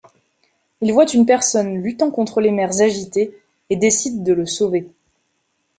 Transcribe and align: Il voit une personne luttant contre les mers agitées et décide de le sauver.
Il 0.81 0.93
voit 0.93 1.05
une 1.13 1.27
personne 1.27 1.77
luttant 1.83 2.09
contre 2.09 2.41
les 2.41 2.49
mers 2.49 2.81
agitées 2.81 3.37
et 3.69 3.75
décide 3.75 4.23
de 4.23 4.33
le 4.33 4.47
sauver. 4.47 4.89